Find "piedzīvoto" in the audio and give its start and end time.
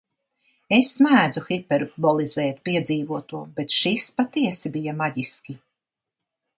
2.71-3.43